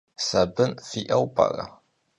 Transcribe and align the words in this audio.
Sabın 0.27 0.71
fi'eu 0.89 1.25
p'ere? 1.35 1.65